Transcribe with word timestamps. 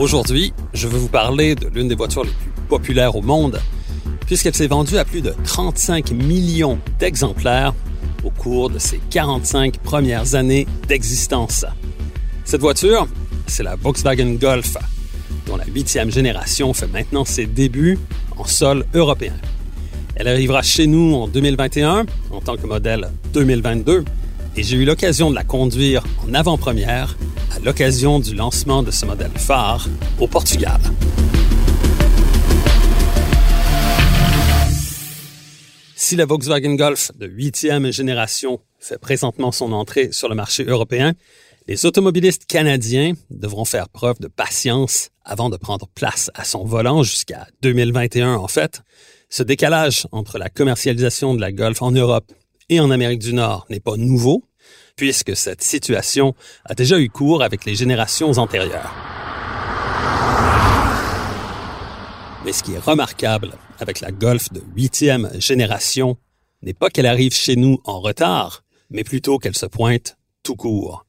Aujourd'hui, 0.00 0.54
je 0.72 0.88
veux 0.88 0.96
vous 0.96 1.10
parler 1.10 1.54
de 1.54 1.68
l'une 1.68 1.86
des 1.86 1.94
voitures 1.94 2.24
les 2.24 2.30
plus 2.30 2.50
populaires 2.70 3.16
au 3.16 3.20
monde, 3.20 3.60
puisqu'elle 4.24 4.54
s'est 4.54 4.66
vendue 4.66 4.96
à 4.96 5.04
plus 5.04 5.20
de 5.20 5.34
35 5.44 6.12
millions 6.12 6.78
d'exemplaires 6.98 7.74
au 8.24 8.30
cours 8.30 8.70
de 8.70 8.78
ses 8.78 8.98
45 9.10 9.76
premières 9.80 10.34
années 10.34 10.66
d'existence. 10.88 11.66
Cette 12.46 12.62
voiture, 12.62 13.08
c'est 13.46 13.62
la 13.62 13.76
Volkswagen 13.76 14.36
Golf, 14.40 14.78
dont 15.46 15.58
la 15.58 15.66
huitième 15.66 16.10
génération 16.10 16.72
fait 16.72 16.88
maintenant 16.88 17.26
ses 17.26 17.44
débuts 17.44 17.98
en 18.38 18.46
sol 18.46 18.86
européen. 18.94 19.34
Elle 20.16 20.28
arrivera 20.28 20.62
chez 20.62 20.86
nous 20.86 21.12
en 21.12 21.28
2021 21.28 22.06
en 22.30 22.40
tant 22.40 22.56
que 22.56 22.66
modèle 22.66 23.10
2022 23.34 24.06
et 24.56 24.62
j'ai 24.62 24.76
eu 24.76 24.84
l'occasion 24.84 25.30
de 25.30 25.34
la 25.34 25.44
conduire 25.44 26.04
en 26.26 26.34
avant-première 26.34 27.16
à 27.54 27.58
l'occasion 27.60 28.18
du 28.18 28.34
lancement 28.34 28.82
de 28.82 28.90
ce 28.90 29.06
modèle 29.06 29.30
phare 29.36 29.88
au 30.18 30.26
Portugal. 30.26 30.80
Si 35.96 36.16
la 36.16 36.26
Volkswagen 36.26 36.74
Golf 36.74 37.12
de 37.16 37.26
huitième 37.26 37.92
génération 37.92 38.60
fait 38.78 38.98
présentement 38.98 39.52
son 39.52 39.72
entrée 39.72 40.10
sur 40.12 40.28
le 40.28 40.34
marché 40.34 40.64
européen, 40.64 41.12
les 41.68 41.86
automobilistes 41.86 42.46
canadiens 42.46 43.12
devront 43.30 43.64
faire 43.64 43.88
preuve 43.88 44.18
de 44.18 44.26
patience 44.26 45.10
avant 45.24 45.50
de 45.50 45.56
prendre 45.56 45.86
place 45.94 46.30
à 46.34 46.44
son 46.44 46.64
volant 46.64 47.02
jusqu'à 47.02 47.46
2021 47.62 48.34
en 48.34 48.48
fait. 48.48 48.82
Ce 49.28 49.44
décalage 49.44 50.08
entre 50.10 50.38
la 50.38 50.48
commercialisation 50.48 51.34
de 51.34 51.40
la 51.40 51.52
Golf 51.52 51.82
en 51.82 51.92
Europe 51.92 52.32
et 52.70 52.80
en 52.80 52.90
Amérique 52.90 53.18
du 53.18 53.34
Nord 53.34 53.66
n'est 53.68 53.80
pas 53.80 53.96
nouveau, 53.96 54.44
puisque 54.96 55.36
cette 55.36 55.62
situation 55.62 56.34
a 56.64 56.74
déjà 56.74 56.98
eu 56.98 57.10
cours 57.10 57.42
avec 57.42 57.66
les 57.66 57.74
générations 57.74 58.30
antérieures. 58.38 58.94
Mais 62.44 62.52
ce 62.52 62.62
qui 62.62 62.72
est 62.72 62.78
remarquable 62.78 63.52
avec 63.80 64.00
la 64.00 64.12
Golf 64.12 64.50
de 64.52 64.62
huitième 64.74 65.30
génération 65.38 66.16
n'est 66.62 66.72
pas 66.72 66.88
qu'elle 66.88 67.06
arrive 67.06 67.34
chez 67.34 67.56
nous 67.56 67.78
en 67.84 68.00
retard, 68.00 68.62
mais 68.88 69.04
plutôt 69.04 69.38
qu'elle 69.38 69.56
se 69.56 69.66
pointe 69.66 70.16
tout 70.42 70.56
court. 70.56 71.04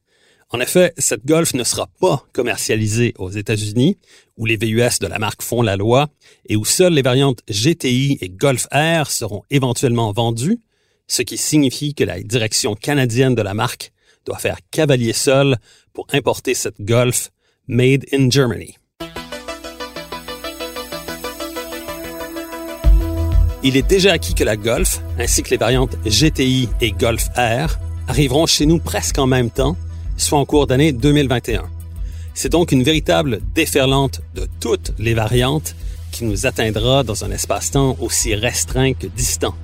En 0.50 0.60
effet, 0.60 0.92
cette 0.98 1.24
Golf 1.24 1.54
ne 1.54 1.64
sera 1.64 1.86
pas 2.00 2.26
commercialisée 2.32 3.14
aux 3.18 3.30
États-Unis, 3.30 3.96
où 4.36 4.44
les 4.44 4.56
VUS 4.56 4.98
de 5.00 5.06
la 5.06 5.18
marque 5.18 5.42
font 5.42 5.62
la 5.62 5.76
loi 5.76 6.10
et 6.46 6.56
où 6.56 6.64
seules 6.64 6.92
les 6.92 7.02
variantes 7.02 7.40
GTI 7.48 8.18
et 8.20 8.28
Golf 8.28 8.66
R 8.70 9.10
seront 9.10 9.44
éventuellement 9.50 10.12
vendues, 10.12 10.60
ce 11.06 11.22
qui 11.22 11.36
signifie 11.36 11.94
que 11.94 12.04
la 12.04 12.20
direction 12.20 12.74
canadienne 12.74 13.34
de 13.34 13.42
la 13.42 13.54
marque 13.54 13.92
doit 14.24 14.38
faire 14.38 14.58
cavalier 14.70 15.12
seul 15.12 15.56
pour 15.92 16.06
importer 16.12 16.54
cette 16.54 16.80
Golf 16.80 17.30
made 17.66 18.04
in 18.12 18.30
Germany. 18.30 18.76
Il 23.64 23.76
est 23.76 23.88
déjà 23.88 24.12
acquis 24.12 24.34
que 24.34 24.42
la 24.42 24.56
Golf, 24.56 25.00
ainsi 25.18 25.42
que 25.44 25.50
les 25.50 25.56
variantes 25.56 25.96
GTI 26.04 26.68
et 26.80 26.90
Golf 26.90 27.28
R, 27.36 27.78
arriveront 28.08 28.46
chez 28.46 28.66
nous 28.66 28.78
presque 28.78 29.18
en 29.18 29.26
même 29.28 29.50
temps, 29.50 29.76
soit 30.16 30.38
en 30.38 30.44
cours 30.44 30.66
d'année 30.66 30.92
2021. 30.92 31.70
C'est 32.34 32.48
donc 32.48 32.72
une 32.72 32.82
véritable 32.82 33.40
déferlante 33.54 34.20
de 34.34 34.48
toutes 34.58 34.92
les 34.98 35.14
variantes 35.14 35.76
qui 36.10 36.24
nous 36.24 36.46
atteindra 36.46 37.04
dans 37.04 37.24
un 37.24 37.30
espace-temps 37.30 37.96
aussi 38.00 38.34
restreint 38.34 38.94
que 38.94 39.06
distant. 39.06 39.54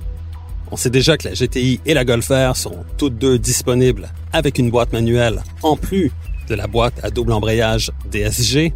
On 0.71 0.77
sait 0.77 0.89
déjà 0.89 1.17
que 1.17 1.27
la 1.27 1.33
GTI 1.33 1.79
et 1.85 1.93
la 1.93 2.05
Golf 2.05 2.29
R 2.29 2.55
seront 2.55 2.85
toutes 2.97 3.17
deux 3.17 3.39
disponibles 3.39 4.09
avec 4.33 4.59
une 4.59 4.69
boîte 4.69 4.93
manuelle 4.93 5.41
en 5.63 5.75
plus 5.75 6.11
de 6.47 6.55
la 6.55 6.67
boîte 6.67 6.93
à 7.03 7.09
double 7.09 7.31
embrayage 7.31 7.91
DSG 8.11 8.73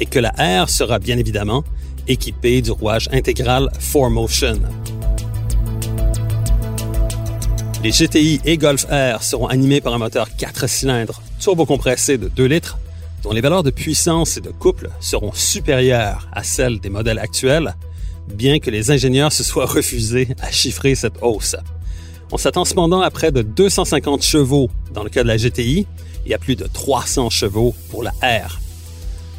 et 0.00 0.06
que 0.06 0.18
la 0.18 0.30
R 0.30 0.68
sera 0.68 0.98
bien 0.98 1.18
évidemment 1.18 1.64
équipée 2.08 2.62
du 2.62 2.72
rouage 2.72 3.08
intégral 3.12 3.70
4Motion. 3.78 4.60
Les 7.84 7.92
GTI 7.92 8.40
et 8.44 8.58
Golf 8.58 8.86
R 8.90 9.22
seront 9.22 9.46
animés 9.46 9.80
par 9.80 9.94
un 9.94 9.98
moteur 9.98 10.28
4 10.36 10.68
cylindres 10.68 11.22
turbocompressé 11.38 12.18
de 12.18 12.28
2 12.28 12.44
litres 12.44 12.78
dont 13.22 13.32
les 13.32 13.40
valeurs 13.40 13.62
de 13.62 13.70
puissance 13.70 14.36
et 14.36 14.40
de 14.40 14.50
couple 14.50 14.90
seront 15.00 15.32
supérieures 15.32 16.28
à 16.32 16.42
celles 16.42 16.80
des 16.80 16.90
modèles 16.90 17.18
actuels 17.18 17.74
bien 18.30 18.58
que 18.58 18.70
les 18.70 18.90
ingénieurs 18.90 19.32
se 19.32 19.44
soient 19.44 19.66
refusés 19.66 20.28
à 20.40 20.50
chiffrer 20.50 20.94
cette 20.94 21.22
hausse. 21.22 21.56
On 22.32 22.36
s'attend 22.36 22.64
cependant 22.64 23.00
à 23.00 23.10
près 23.10 23.32
de 23.32 23.42
250 23.42 24.22
chevaux 24.22 24.70
dans 24.94 25.02
le 25.02 25.10
cas 25.10 25.22
de 25.22 25.28
la 25.28 25.36
GTI 25.36 25.86
et 26.26 26.34
à 26.34 26.38
plus 26.38 26.56
de 26.56 26.66
300 26.66 27.30
chevaux 27.30 27.74
pour 27.90 28.02
la 28.02 28.12
R. 28.22 28.60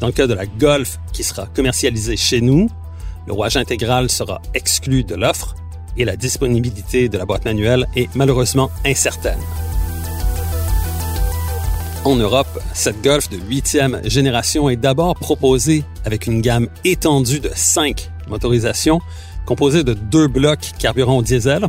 Dans 0.00 0.06
le 0.06 0.12
cas 0.12 0.26
de 0.26 0.34
la 0.34 0.46
Golf, 0.46 0.98
qui 1.12 1.24
sera 1.24 1.46
commercialisée 1.46 2.16
chez 2.16 2.40
nous, 2.40 2.68
le 3.26 3.32
rouage 3.32 3.56
intégral 3.56 4.10
sera 4.10 4.42
exclu 4.52 5.04
de 5.04 5.14
l'offre 5.14 5.54
et 5.96 6.04
la 6.04 6.16
disponibilité 6.16 7.08
de 7.08 7.18
la 7.18 7.24
boîte 7.24 7.44
manuelle 7.44 7.86
est 7.96 8.14
malheureusement 8.14 8.70
incertaine. 8.84 9.38
En 12.04 12.16
Europe, 12.16 12.60
cette 12.74 13.00
Golf 13.00 13.30
de 13.30 13.36
huitième 13.36 14.00
génération 14.04 14.68
est 14.68 14.76
d'abord 14.76 15.14
proposée 15.14 15.84
avec 16.04 16.26
une 16.26 16.40
gamme 16.40 16.68
étendue 16.84 17.38
de 17.38 17.50
5 17.54 18.11
motorisations 18.28 19.00
composée 19.46 19.84
de 19.84 19.94
deux 19.94 20.28
blocs 20.28 20.72
carburant 20.78 21.22
diesel, 21.22 21.66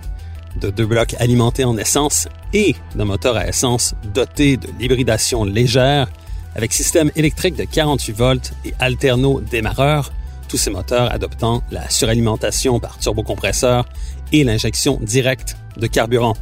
de 0.60 0.70
deux 0.70 0.86
blocs 0.86 1.16
alimentés 1.20 1.64
en 1.64 1.78
essence 1.78 2.28
et 2.54 2.76
d'un 2.96 3.06
moteur 3.06 3.36
à 3.36 3.48
essence 3.48 3.96
doté 4.14 4.58
de 4.58 4.68
l'hybridation 4.80 5.44
légère 5.44 6.08
avec 6.56 6.74
système 6.74 7.12
électrique 7.16 7.56
de 7.56 7.64
48 7.64 8.14
volts 8.14 8.54
et 8.66 8.74
alterno 8.80 9.42
démarreur, 9.42 10.12
tous 10.48 10.58
ces 10.58 10.70
moteurs 10.70 11.12
adoptant 11.12 11.64
la 11.72 11.90
suralimentation 11.90 12.80
par 12.80 13.00
turbocompresseur 13.00 13.86
et 14.32 14.44
l'injection 14.44 15.00
directe 15.02 15.58
de 15.78 15.88
carburant. 15.88 16.36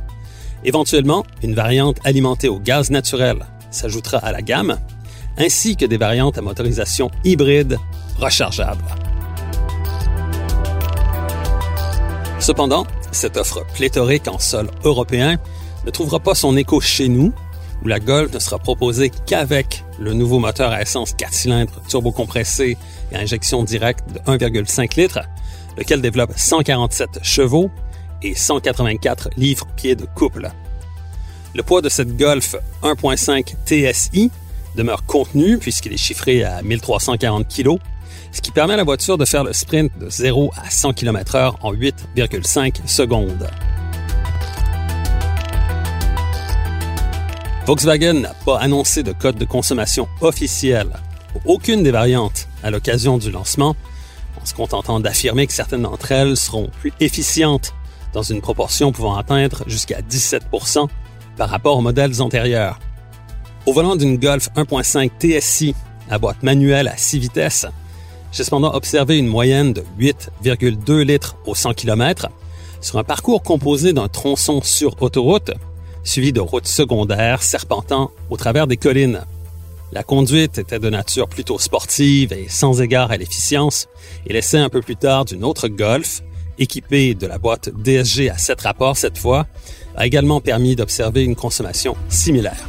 Éventuellement, 0.64 1.26
une 1.44 1.56
variante 1.56 1.98
alimentée 2.04 2.50
au 2.50 2.60
gaz 2.60 2.92
naturel 2.92 3.46
s'ajoutera 3.72 4.18
à 4.18 4.32
la 4.32 4.42
gamme, 4.42 4.78
ainsi 5.38 5.76
que 5.76 5.86
des 5.86 5.98
variantes 5.98 6.38
à 6.38 6.42
motorisation 6.42 7.10
hybride 7.24 7.78
rechargeable. 8.20 8.84
Cependant, 12.42 12.88
cette 13.12 13.38
offre 13.38 13.64
pléthorique 13.76 14.28
en 14.28 14.40
sol 14.40 14.68
européen 14.84 15.38
ne 15.86 15.92
trouvera 15.92 16.20
pas 16.20 16.34
son 16.34 16.58
écho 16.58 16.82
chez 16.82 17.08
nous, 17.08 17.32
où 17.84 17.88
la 17.88 18.00
Golf 18.00 18.34
ne 18.34 18.40
sera 18.40 18.58
proposée 18.58 19.12
qu'avec 19.28 19.84
le 20.00 20.14
nouveau 20.14 20.40
moteur 20.40 20.72
à 20.72 20.82
essence 20.82 21.14
4 21.14 21.32
cylindres 21.32 21.82
turbocompressé 21.88 22.78
et 23.12 23.16
injection 23.16 23.64
directe 23.64 24.12
de 24.12 24.20
1,5 24.22 25.00
litres, 25.00 25.20
lequel 25.78 26.02
développe 26.02 26.32
147 26.36 27.20
chevaux 27.22 27.70
et 28.24 28.34
184 28.34 29.30
livres-pieds 29.38 29.96
de 29.96 30.06
couple. 30.06 30.50
Le 31.54 31.62
poids 31.62 31.84
de 31.84 31.90
cette 31.90 32.18
Golf 32.18 32.56
1.5 32.82 33.54
TSI 33.68 34.32
demeure 34.76 35.06
contenu 35.06 35.60
puisqu'il 35.60 35.94
est 35.94 35.98
chiffré 35.98 36.44
à 36.44 36.64
1340 36.64 37.48
kg, 37.48 37.78
ce 38.32 38.42
qui 38.42 38.52
permet 38.52 38.74
à 38.74 38.78
la 38.78 38.84
voiture 38.84 39.18
de 39.18 39.26
faire 39.26 39.44
le 39.44 39.54
sprint 39.54 39.92
de 40.00 40.10
0 40.10 40.52
à 40.56 40.70
100 40.70 40.94
km/h 40.94 41.56
en 41.62 41.74
8,5 41.74 42.88
secondes. 42.88 43.50
Volkswagen 47.66 48.22
n'a 48.22 48.34
pas 48.46 48.58
annoncé 48.60 49.04
de 49.04 49.12
code 49.12 49.38
de 49.38 49.46
consommation 49.46 50.08
officiel 50.22 50.88
pour 51.32 51.42
aucune 51.46 51.84
des 51.84 51.92
variantes 51.92 52.48
à 52.64 52.72
l'occasion 52.72 53.18
du 53.18 53.32
lancement, 53.32 53.76
en 54.42 54.46
se 54.46 54.54
contentant 54.54 55.00
d'affirmer 55.00 55.46
que 55.48 55.54
certaines 55.54 55.84
d'entre 55.84 56.12
elles 56.12 56.38
seront 56.38 56.70
plus 56.80 56.92
efficientes 57.00 57.74
dans 58.14 58.24
une 58.24 58.42
proportion 58.42 58.92
pouvant 58.92 59.16
atteindre 59.16 59.64
jusqu'à 59.68 60.02
17% 60.02 60.88
par 61.38 61.50
rapport 61.50 61.78
aux 61.78 61.82
modèles 61.82 62.22
antérieurs. 62.22 62.80
Au 63.66 63.74
volant 63.74 63.96
d'une 63.96 64.18
Golf 64.18 64.50
1.5 64.56 65.12
TSI 65.20 65.76
à 66.10 66.18
boîte 66.18 66.44
manuelle 66.44 66.88
à 66.88 66.98
6 66.98 67.20
vitesses, 67.20 67.68
j'ai 68.32 68.44
cependant 68.44 68.74
observé 68.74 69.18
une 69.18 69.28
moyenne 69.28 69.74
de 69.74 69.84
8,2 70.00 71.02
litres 71.02 71.36
au 71.46 71.56
100 71.56 71.74
km 71.74 72.30
sur 72.80 72.98
un 72.98 73.04
parcours 73.04 73.44
composé 73.44 73.94
d'un 73.94 74.08
tronçon 74.08 74.62
sur 74.64 75.02
autoroute, 75.02 75.52
suivi 76.04 76.34
de 76.34 76.40
routes 76.40 76.68
secondaires 76.68 77.44
serpentant 77.44 78.12
au 78.30 78.38
travers 78.38 78.68
des 78.68 78.78
collines. 78.78 79.22
La 79.92 80.04
conduite 80.04 80.58
était 80.58 80.80
de 80.80 80.90
nature 80.90 81.28
plutôt 81.28 81.60
sportive 81.60 82.32
et 82.32 82.48
sans 82.48 82.82
égard 82.82 83.12
à 83.12 83.18
l'efficience, 83.18 83.88
et 84.26 84.34
l'essai 84.34 84.58
un 84.58 84.70
peu 84.70 84.82
plus 84.82 84.96
tard 84.96 85.26
d'une 85.26 85.44
autre 85.44 85.68
Golf, 85.68 86.22
équipée 86.58 87.14
de 87.14 87.28
la 87.28 87.38
boîte 87.38 87.70
DSG 87.76 88.30
à 88.30 88.38
7 88.38 88.62
rapports 88.62 88.98
cette 88.98 89.18
fois, 89.18 89.48
a 89.96 90.06
également 90.06 90.40
permis 90.40 90.76
d'observer 90.76 91.24
une 91.24 91.36
consommation 91.36 91.98
similaire. 92.08 92.66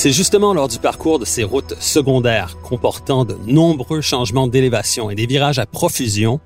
C'est 0.00 0.12
justement 0.12 0.54
lors 0.54 0.68
du 0.68 0.78
parcours 0.78 1.18
de 1.18 1.24
ces 1.24 1.42
routes 1.42 1.74
secondaires 1.80 2.56
comportant 2.62 3.24
de 3.24 3.36
nombreux 3.48 4.00
changements 4.00 4.46
d'élévation 4.46 5.10
et 5.10 5.16
des 5.16 5.26
virages 5.26 5.58
à 5.58 5.66
profusion 5.66 6.38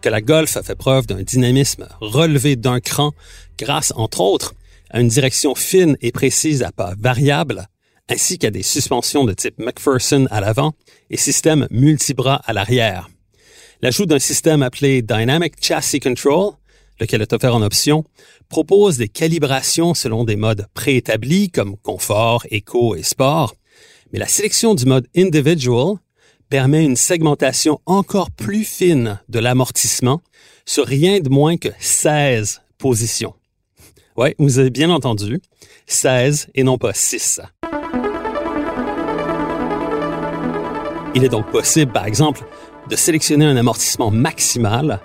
que 0.00 0.08
la 0.08 0.20
Golf 0.20 0.56
a 0.56 0.62
fait 0.62 0.76
preuve 0.76 1.08
d'un 1.08 1.24
dynamisme 1.24 1.88
relevé 2.00 2.54
d'un 2.54 2.78
cran 2.78 3.10
grâce, 3.58 3.92
entre 3.96 4.20
autres, 4.20 4.54
à 4.90 5.00
une 5.00 5.08
direction 5.08 5.56
fine 5.56 5.96
et 6.02 6.12
précise 6.12 6.62
à 6.62 6.70
pas 6.70 6.94
variable, 6.96 7.66
ainsi 8.08 8.38
qu'à 8.38 8.52
des 8.52 8.62
suspensions 8.62 9.24
de 9.24 9.32
type 9.32 9.58
McPherson 9.58 10.28
à 10.30 10.40
l'avant 10.40 10.74
et 11.10 11.16
système 11.16 11.66
multibras 11.72 12.42
à 12.44 12.52
l'arrière. 12.52 13.08
L'ajout 13.82 14.06
d'un 14.06 14.20
système 14.20 14.62
appelé 14.62 15.02
Dynamic 15.02 15.54
Chassis 15.60 15.98
Control, 15.98 16.52
lequel 17.00 17.22
est 17.22 17.32
offert 17.32 17.54
en 17.54 17.62
option, 17.62 18.04
propose 18.48 18.96
des 18.96 19.08
calibrations 19.08 19.94
selon 19.94 20.24
des 20.24 20.36
modes 20.36 20.66
préétablis 20.74 21.50
comme 21.50 21.76
confort, 21.76 22.44
éco 22.50 22.94
et 22.94 23.02
sport, 23.02 23.54
mais 24.12 24.18
la 24.18 24.28
sélection 24.28 24.74
du 24.74 24.86
mode 24.86 25.08
individual 25.16 25.96
permet 26.48 26.84
une 26.84 26.96
segmentation 26.96 27.80
encore 27.86 28.30
plus 28.30 28.64
fine 28.64 29.20
de 29.28 29.38
l'amortissement 29.38 30.20
sur 30.66 30.86
rien 30.86 31.20
de 31.20 31.28
moins 31.28 31.56
que 31.56 31.68
16 31.78 32.62
positions. 32.78 33.34
Oui, 34.16 34.34
vous 34.38 34.60
avez 34.60 34.70
bien 34.70 34.90
entendu, 34.90 35.40
16 35.86 36.48
et 36.54 36.62
non 36.62 36.78
pas 36.78 36.94
6. 36.94 37.40
Il 41.16 41.24
est 41.24 41.28
donc 41.28 41.50
possible, 41.50 41.92
par 41.92 42.06
exemple, 42.06 42.44
de 42.88 42.96
sélectionner 42.96 43.44
un 43.44 43.56
amortissement 43.56 44.10
maximal 44.10 45.00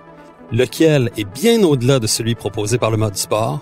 lequel 0.51 1.12
est 1.18 1.25
bien 1.30 1.63
au-delà 1.63 2.00
de 2.00 2.07
celui 2.07 2.36
proposé 2.36 2.78
par 2.78 2.92
le 2.92 2.98
mode 2.98 3.16
sport, 3.16 3.62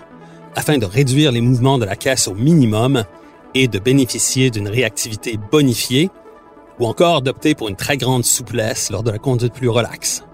afin 0.54 0.78
de 0.78 0.86
réduire 0.86 1.32
les 1.32 1.40
mouvements 1.40 1.78
de 1.78 1.84
la 1.84 1.96
caisse 1.96 2.28
au 2.28 2.34
minimum 2.34 3.04
et 3.54 3.68
de 3.68 3.78
bénéficier 3.78 4.50
d'une 4.50 4.68
réactivité 4.68 5.38
bonifiée, 5.50 6.10
ou 6.78 6.86
encore 6.86 7.22
d'opter 7.22 7.54
pour 7.54 7.68
une 7.68 7.76
très 7.76 7.96
grande 7.96 8.24
souplesse 8.24 8.90
lors 8.90 9.02
de 9.02 9.10
la 9.10 9.18
conduite 9.18 9.52
plus 9.52 9.68
relaxe. 9.68 10.24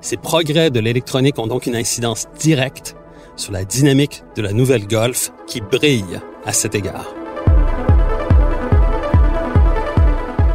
Ces 0.00 0.16
progrès 0.16 0.70
de 0.70 0.80
l'électronique 0.80 1.38
ont 1.38 1.46
donc 1.46 1.66
une 1.66 1.76
incidence 1.76 2.26
directe 2.38 2.94
sur 3.36 3.52
la 3.52 3.64
dynamique 3.64 4.22
de 4.36 4.42
la 4.42 4.52
nouvelle 4.52 4.86
Golf 4.86 5.32
qui 5.46 5.60
brille 5.60 6.20
à 6.44 6.52
cet 6.52 6.74
égard. 6.74 7.06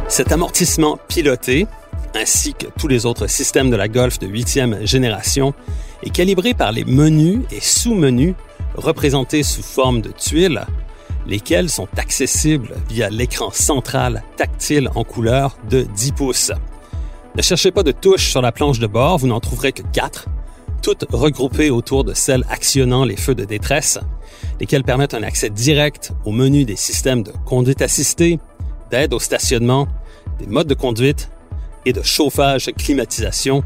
Cet 0.08 0.32
amortissement 0.32 0.98
piloté 1.08 1.66
ainsi 2.14 2.54
que 2.54 2.66
tous 2.78 2.88
les 2.88 3.06
autres 3.06 3.26
systèmes 3.26 3.70
de 3.70 3.76
la 3.76 3.88
Golf 3.88 4.18
de 4.18 4.26
huitième 4.26 4.86
génération, 4.86 5.54
est 6.02 6.10
calibré 6.10 6.54
par 6.54 6.72
les 6.72 6.84
menus 6.84 7.40
et 7.50 7.60
sous-menus 7.60 8.34
représentés 8.76 9.42
sous 9.42 9.62
forme 9.62 10.00
de 10.00 10.10
tuiles, 10.10 10.64
lesquels 11.26 11.70
sont 11.70 11.88
accessibles 11.96 12.74
via 12.88 13.10
l'écran 13.10 13.50
central 13.50 14.22
tactile 14.36 14.90
en 14.94 15.04
couleur 15.04 15.56
de 15.70 15.82
10 15.82 16.12
pouces. 16.12 16.52
Ne 17.36 17.42
cherchez 17.42 17.70
pas 17.70 17.82
de 17.82 17.92
touches 17.92 18.30
sur 18.30 18.42
la 18.42 18.52
planche 18.52 18.78
de 18.78 18.86
bord, 18.86 19.18
vous 19.18 19.26
n'en 19.26 19.40
trouverez 19.40 19.72
que 19.72 19.82
quatre, 19.92 20.26
toutes 20.82 21.06
regroupées 21.10 21.70
autour 21.70 22.04
de 22.04 22.12
celles 22.12 22.44
actionnant 22.48 23.04
les 23.04 23.16
feux 23.16 23.34
de 23.34 23.44
détresse, 23.44 23.98
lesquels 24.60 24.84
permettent 24.84 25.14
un 25.14 25.22
accès 25.22 25.50
direct 25.50 26.12
au 26.24 26.30
menu 26.30 26.64
des 26.64 26.76
systèmes 26.76 27.22
de 27.22 27.32
conduite 27.46 27.82
assistée, 27.82 28.38
d'aide 28.90 29.14
au 29.14 29.18
stationnement, 29.18 29.88
des 30.38 30.46
modes 30.46 30.68
de 30.68 30.74
conduite 30.74 31.30
et 31.86 31.92
de 31.92 32.02
chauffage-climatisation, 32.02 33.62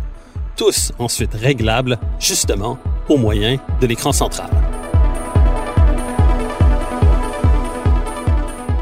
tous 0.56 0.92
ensuite 0.98 1.34
réglables 1.34 1.98
justement 2.18 2.78
au 3.08 3.16
moyen 3.16 3.58
de 3.80 3.86
l'écran 3.86 4.12
central. 4.12 4.50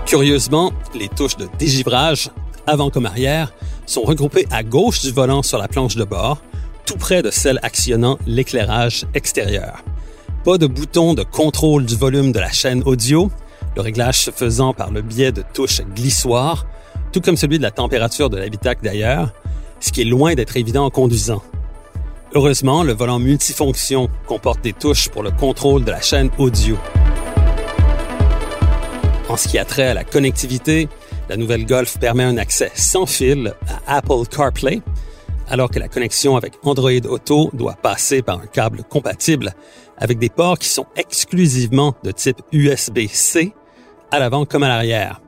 Curieusement, 0.06 0.72
les 0.94 1.08
touches 1.08 1.36
de 1.36 1.48
dégivrage, 1.58 2.30
avant 2.66 2.90
comme 2.90 3.06
arrière, 3.06 3.52
sont 3.86 4.02
regroupées 4.02 4.46
à 4.50 4.62
gauche 4.62 5.02
du 5.02 5.10
volant 5.10 5.42
sur 5.42 5.58
la 5.58 5.68
planche 5.68 5.96
de 5.96 6.04
bord, 6.04 6.40
tout 6.86 6.96
près 6.96 7.22
de 7.22 7.30
celles 7.30 7.58
actionnant 7.62 8.18
l'éclairage 8.26 9.04
extérieur. 9.14 9.82
Pas 10.44 10.58
de 10.58 10.66
bouton 10.68 11.14
de 11.14 11.24
contrôle 11.24 11.84
du 11.84 11.96
volume 11.96 12.30
de 12.30 12.38
la 12.38 12.52
chaîne 12.52 12.82
audio, 12.84 13.30
le 13.74 13.82
réglage 13.82 14.20
se 14.20 14.30
faisant 14.30 14.72
par 14.72 14.92
le 14.92 15.02
biais 15.02 15.32
de 15.32 15.42
touches 15.52 15.82
glissoires, 15.94 16.66
tout 17.16 17.22
comme 17.22 17.38
celui 17.38 17.56
de 17.56 17.62
la 17.62 17.70
température 17.70 18.28
de 18.28 18.36
l'habitacle 18.36 18.84
d'ailleurs, 18.84 19.32
ce 19.80 19.90
qui 19.90 20.02
est 20.02 20.04
loin 20.04 20.34
d'être 20.34 20.54
évident 20.58 20.84
en 20.84 20.90
conduisant. 20.90 21.42
Heureusement, 22.34 22.82
le 22.82 22.92
volant 22.92 23.18
multifonction 23.18 24.10
comporte 24.26 24.60
des 24.60 24.74
touches 24.74 25.08
pour 25.08 25.22
le 25.22 25.30
contrôle 25.30 25.82
de 25.82 25.90
la 25.90 26.02
chaîne 26.02 26.28
audio. 26.36 26.76
En 29.30 29.38
ce 29.38 29.48
qui 29.48 29.56
a 29.56 29.64
trait 29.64 29.86
à 29.86 29.94
la 29.94 30.04
connectivité, 30.04 30.90
la 31.30 31.38
nouvelle 31.38 31.64
Golf 31.64 31.98
permet 31.98 32.24
un 32.24 32.36
accès 32.36 32.70
sans 32.74 33.06
fil 33.06 33.54
à 33.86 33.96
Apple 33.96 34.26
CarPlay, 34.30 34.82
alors 35.48 35.70
que 35.70 35.78
la 35.78 35.88
connexion 35.88 36.36
avec 36.36 36.52
Android 36.64 36.90
Auto 37.08 37.48
doit 37.54 37.78
passer 37.82 38.20
par 38.20 38.40
un 38.40 38.46
câble 38.46 38.82
compatible 38.84 39.54
avec 39.96 40.18
des 40.18 40.28
ports 40.28 40.58
qui 40.58 40.68
sont 40.68 40.84
exclusivement 40.96 41.94
de 42.04 42.10
type 42.10 42.42
USB-C 42.52 43.54
à 44.10 44.18
l'avant 44.18 44.44
comme 44.44 44.64
à 44.64 44.68
l'arrière. 44.68 45.22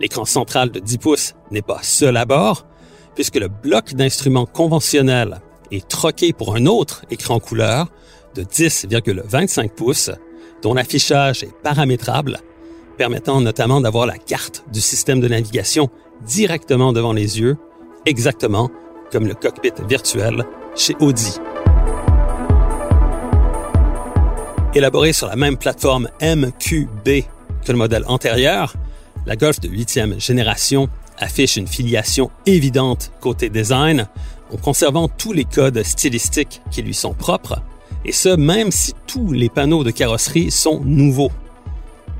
L'écran 0.00 0.24
central 0.24 0.70
de 0.70 0.80
10 0.80 0.98
pouces 0.98 1.34
n'est 1.50 1.62
pas 1.62 1.80
seul 1.82 2.16
à 2.16 2.24
bord, 2.24 2.66
puisque 3.14 3.36
le 3.36 3.48
bloc 3.48 3.92
d'instruments 3.92 4.46
conventionnel 4.46 5.40
est 5.70 5.86
troqué 5.86 6.32
pour 6.32 6.56
un 6.56 6.64
autre 6.64 7.04
écran 7.10 7.38
couleur 7.38 7.88
de 8.34 8.42
10,25 8.42 9.70
pouces, 9.70 10.10
dont 10.62 10.72
l'affichage 10.72 11.42
est 11.42 11.54
paramétrable, 11.62 12.38
permettant 12.96 13.42
notamment 13.42 13.80
d'avoir 13.82 14.06
la 14.06 14.16
carte 14.16 14.64
du 14.72 14.80
système 14.80 15.20
de 15.20 15.28
navigation 15.28 15.90
directement 16.26 16.92
devant 16.92 17.12
les 17.12 17.38
yeux, 17.38 17.58
exactement 18.06 18.70
comme 19.12 19.26
le 19.26 19.34
cockpit 19.34 19.72
virtuel 19.86 20.44
chez 20.76 20.96
Audi. 21.00 21.36
Élaboré 24.74 25.12
sur 25.12 25.26
la 25.26 25.36
même 25.36 25.56
plateforme 25.56 26.08
MQB 26.22 27.24
que 27.64 27.72
le 27.72 27.78
modèle 27.78 28.04
antérieur, 28.06 28.74
la 29.26 29.36
Golf 29.36 29.60
de 29.60 29.68
huitième 29.68 30.20
génération 30.20 30.88
affiche 31.18 31.56
une 31.56 31.66
filiation 31.66 32.30
évidente 32.46 33.12
côté 33.20 33.48
design, 33.48 34.08
en 34.52 34.56
conservant 34.56 35.08
tous 35.08 35.32
les 35.32 35.44
codes 35.44 35.82
stylistiques 35.82 36.62
qui 36.70 36.82
lui 36.82 36.94
sont 36.94 37.14
propres, 37.14 37.62
et 38.04 38.12
ce 38.12 38.30
même 38.30 38.70
si 38.70 38.94
tous 39.06 39.32
les 39.32 39.48
panneaux 39.48 39.84
de 39.84 39.90
carrosserie 39.90 40.50
sont 40.50 40.80
nouveaux. 40.84 41.30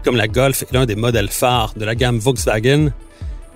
Comme 0.05 0.17
la 0.17 0.29
Golf 0.29 0.63
est 0.63 0.73
l'un 0.73 0.87
des 0.87 0.97
modèles 0.97 1.29
phares 1.29 1.75
de 1.75 1.85
la 1.85 1.95
gamme 1.95 2.19
Volkswagen, 2.19 2.93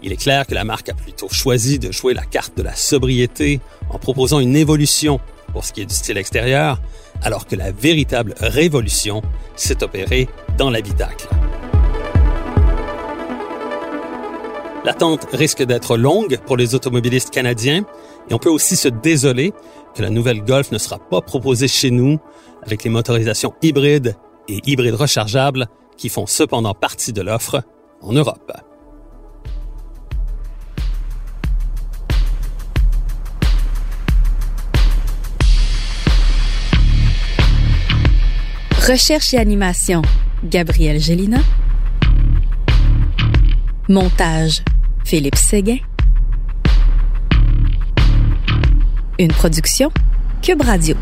il 0.02 0.12
est 0.12 0.16
clair 0.16 0.46
que 0.46 0.54
la 0.54 0.64
marque 0.64 0.90
a 0.90 0.94
plutôt 0.94 1.28
choisi 1.30 1.78
de 1.78 1.90
jouer 1.90 2.12
la 2.12 2.24
carte 2.24 2.56
de 2.56 2.62
la 2.62 2.74
sobriété 2.74 3.60
en 3.88 3.98
proposant 3.98 4.40
une 4.40 4.56
évolution 4.56 5.20
pour 5.52 5.64
ce 5.64 5.72
qui 5.72 5.82
est 5.82 5.86
du 5.86 5.94
style 5.94 6.18
extérieur, 6.18 6.80
alors 7.22 7.46
que 7.46 7.56
la 7.56 7.72
véritable 7.72 8.34
révolution 8.38 9.22
s'est 9.56 9.82
opérée 9.82 10.28
dans 10.58 10.68
l'habitacle. 10.68 11.28
L'attente 14.84 15.26
risque 15.32 15.62
d'être 15.62 15.96
longue 15.96 16.38
pour 16.44 16.58
les 16.58 16.74
automobilistes 16.74 17.30
canadiens 17.30 17.86
et 18.28 18.34
on 18.34 18.38
peut 18.38 18.50
aussi 18.50 18.76
se 18.76 18.88
désoler 18.88 19.54
que 19.94 20.02
la 20.02 20.10
nouvelle 20.10 20.44
Golf 20.44 20.72
ne 20.72 20.78
sera 20.78 20.98
pas 20.98 21.22
proposée 21.22 21.68
chez 21.68 21.90
nous 21.90 22.18
avec 22.62 22.84
les 22.84 22.90
motorisations 22.90 23.54
hybrides 23.62 24.14
et 24.46 24.60
hybrides 24.66 24.94
rechargeables 24.94 25.68
qui 25.96 26.10
font 26.10 26.26
cependant 26.26 26.74
partie 26.74 27.14
de 27.14 27.22
l'offre 27.22 27.62
en 28.02 28.12
Europe. 28.12 28.52
Recherche 38.86 39.32
et 39.32 39.38
animation, 39.38 40.02
Gabriel 40.44 41.00
Gélina. 41.00 41.38
Montage, 43.88 44.62
Philippe 45.04 45.36
Séguin. 45.36 45.76
Une 49.18 49.28
production, 49.32 49.90
Cube 50.42 50.62
Radio. 50.62 50.96